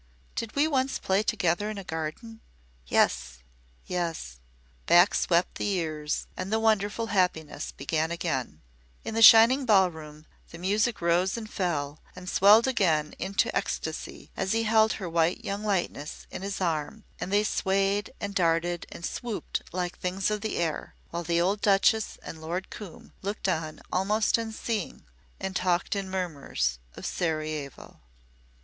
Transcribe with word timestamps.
"Did 0.33 0.55
we 0.55 0.67
once 0.67 0.97
play 0.97 1.21
together 1.21 1.69
in 1.69 1.77
a 1.77 1.83
garden?" 1.83 2.41
"Yes 2.87 3.43
yes." 3.85 4.39
Back 4.87 5.13
swept 5.13 5.59
the 5.59 5.65
years, 5.65 6.25
and 6.35 6.51
the 6.51 6.59
wonderful 6.59 7.05
happiness 7.13 7.71
began 7.71 8.09
again. 8.09 8.63
In 9.03 9.13
the 9.13 9.21
shining 9.21 9.63
ballroom 9.63 10.25
the 10.49 10.57
music 10.57 11.01
rose 11.01 11.37
and 11.37 11.47
fell 11.47 11.99
and 12.15 12.27
swelled 12.27 12.67
again 12.67 13.13
into 13.19 13.55
ecstasy 13.55 14.31
as 14.35 14.53
he 14.53 14.63
held 14.63 14.93
her 14.93 15.07
white 15.07 15.45
young 15.45 15.63
lightness 15.63 16.25
in 16.31 16.41
his 16.41 16.59
arm 16.59 17.03
and 17.19 17.31
they 17.31 17.43
swayed 17.43 18.11
and 18.19 18.33
darted 18.33 18.87
and 18.91 19.05
swooped 19.05 19.61
like 19.71 19.99
things 19.99 20.31
of 20.31 20.41
the 20.41 20.57
air 20.57 20.95
while 21.11 21.21
the 21.21 21.39
old 21.39 21.61
Duchess 21.61 22.17
and 22.23 22.41
Lord 22.41 22.71
Coombe 22.71 23.13
looked 23.21 23.47
on 23.47 23.79
almost 23.91 24.39
unseeing 24.39 25.05
and 25.39 25.55
talked 25.55 25.95
in 25.95 26.09
murmurs 26.09 26.79
of 26.95 27.05
Sarajevo. 27.05 27.99